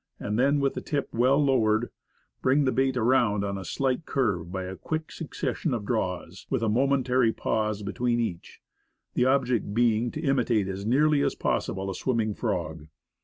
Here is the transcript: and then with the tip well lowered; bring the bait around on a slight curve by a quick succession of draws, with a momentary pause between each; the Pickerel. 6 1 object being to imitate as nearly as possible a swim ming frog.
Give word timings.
and 0.19 0.39
then 0.39 0.59
with 0.59 0.73
the 0.73 0.81
tip 0.81 1.13
well 1.13 1.37
lowered; 1.37 1.91
bring 2.41 2.65
the 2.65 2.71
bait 2.71 2.97
around 2.97 3.43
on 3.43 3.55
a 3.55 3.63
slight 3.63 4.03
curve 4.03 4.51
by 4.51 4.63
a 4.63 4.75
quick 4.75 5.11
succession 5.11 5.75
of 5.75 5.85
draws, 5.85 6.47
with 6.49 6.63
a 6.63 6.67
momentary 6.67 7.31
pause 7.31 7.83
between 7.83 8.19
each; 8.19 8.59
the 9.13 9.21
Pickerel. 9.25 9.33
6 9.43 9.51
1 9.51 9.57
object 9.61 9.73
being 9.75 10.09
to 10.09 10.19
imitate 10.21 10.67
as 10.67 10.87
nearly 10.87 11.21
as 11.21 11.35
possible 11.35 11.87
a 11.87 11.93
swim 11.93 12.17
ming 12.17 12.33
frog. 12.33 12.87